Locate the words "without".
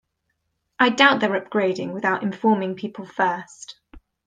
1.93-2.23